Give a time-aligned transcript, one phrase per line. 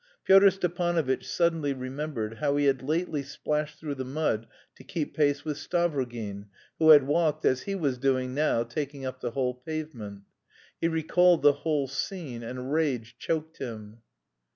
[0.25, 5.45] Pyotr Stepanovitch suddenly remembered how he had lately splashed through the mud to keep pace
[5.45, 6.47] with Stavrogin,
[6.79, 10.23] who had walked, as he was doing now, taking up the whole pavement.
[10.79, 13.99] He recalled the whole scene, and rage choked him.